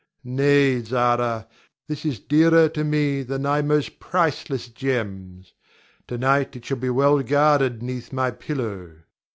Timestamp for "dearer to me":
2.19-3.21